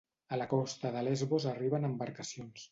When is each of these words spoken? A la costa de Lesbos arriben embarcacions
A 0.35 0.39
la 0.41 0.47
costa 0.53 0.93
de 0.95 1.05
Lesbos 1.09 1.47
arriben 1.53 1.89
embarcacions 1.93 2.69